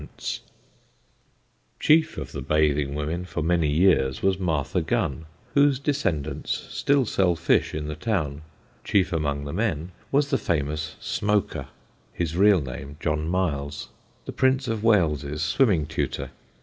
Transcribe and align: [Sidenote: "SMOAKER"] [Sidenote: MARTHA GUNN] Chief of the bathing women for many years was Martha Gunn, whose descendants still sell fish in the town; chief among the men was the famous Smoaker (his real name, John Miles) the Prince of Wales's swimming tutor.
[Sidenote: 0.01 0.21
"SMOAKER"] 0.21 0.25
[Sidenote: 0.25 0.87
MARTHA 0.87 1.77
GUNN] 1.77 1.85
Chief 1.85 2.17
of 2.17 2.31
the 2.31 2.41
bathing 2.41 2.95
women 2.95 3.25
for 3.25 3.43
many 3.43 3.69
years 3.69 4.23
was 4.23 4.39
Martha 4.39 4.81
Gunn, 4.81 5.25
whose 5.53 5.77
descendants 5.77 6.67
still 6.71 7.05
sell 7.05 7.35
fish 7.35 7.75
in 7.75 7.85
the 7.85 7.93
town; 7.95 8.41
chief 8.83 9.13
among 9.13 9.43
the 9.45 9.53
men 9.53 9.91
was 10.11 10.31
the 10.31 10.39
famous 10.39 10.95
Smoaker 10.99 11.67
(his 12.13 12.35
real 12.35 12.61
name, 12.61 12.97
John 12.99 13.27
Miles) 13.27 13.89
the 14.25 14.31
Prince 14.31 14.67
of 14.67 14.83
Wales's 14.83 15.43
swimming 15.43 15.85
tutor. 15.85 16.31